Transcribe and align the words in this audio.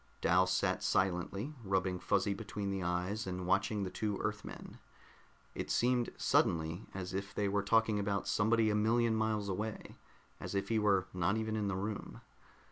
Dal 0.19 0.47
sat 0.47 0.81
silently, 0.81 1.53
rubbing 1.63 1.99
Fuzzy 1.99 2.33
between 2.33 2.71
the 2.71 2.81
eyes 2.81 3.27
and 3.27 3.45
watching 3.45 3.83
the 3.83 3.91
two 3.91 4.17
Earthmen. 4.19 4.79
It 5.53 5.69
seemed 5.69 6.09
suddenly 6.17 6.87
as 6.91 7.13
if 7.13 7.35
they 7.35 7.47
were 7.47 7.61
talking 7.61 7.99
about 7.99 8.27
somebody 8.27 8.71
a 8.71 8.75
million 8.75 9.15
miles 9.15 9.47
away, 9.47 9.99
as 10.39 10.55
if 10.55 10.69
he 10.69 10.79
were 10.79 11.05
not 11.13 11.37
even 11.37 11.55
in 11.55 11.67
the 11.67 11.75
room. 11.75 12.21